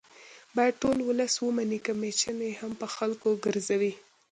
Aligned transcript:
باید 0.55 0.75
ټول 0.81 0.97
ولس 1.03 1.33
ومني 1.39 1.79
که 1.85 1.91
میچنې 2.01 2.51
هم 2.61 2.71
په 2.81 2.87
خلکو 2.95 3.29
ګرځوي 3.45 3.93